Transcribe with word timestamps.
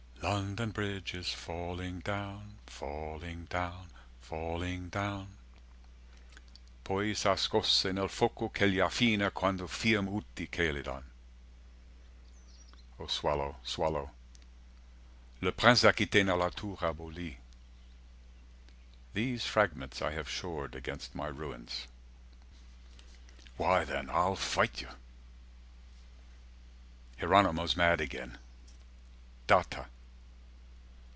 London 0.23 0.69
Bridge 0.69 1.15
is 1.15 1.29
falling 1.33 1.99
down 2.01 2.59
falling 2.67 3.45
down 3.45 3.87
falling 4.21 4.87
down 4.89 5.35
Poi 6.83 7.13
s'ascose 7.13 7.91
nel 7.91 8.07
foco 8.07 8.49
che 8.49 8.69
gli 8.69 8.79
affina 8.79 9.31
Quando 9.31 9.65
fiam 9.65 10.05
ceu 10.07 10.45
chelidon— 10.47 11.03
O 12.99 13.07
swallow 13.07 13.55
swallow 13.63 14.11
Le 15.41 15.51
Prince 15.51 15.81
d'Aquitaine 15.81 16.27
à 16.29 16.37
la 16.37 16.49
tour 16.51 16.77
abolie 16.83 17.37
These 19.15 19.45
fragments 19.47 20.03
I 20.03 20.11
have 20.11 20.29
shored 20.29 20.75
against 20.75 21.15
my 21.15 21.27
ruins 21.27 21.87
430 23.57 23.57
Why 23.57 23.85
then 23.85 24.09
Ile 24.11 24.35
fit 24.35 24.81
you. 24.81 24.89
Hieronymo's 27.17 27.75
mad 27.75 27.99
againe. 27.99 28.37
Datta. 29.47 29.87